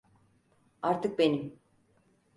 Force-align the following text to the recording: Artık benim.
Artık 0.81 1.19
benim. 1.19 1.59